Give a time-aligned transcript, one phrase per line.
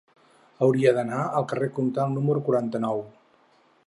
[0.67, 3.05] Hauria d'anar al carrer Comtal número quaranta-nou.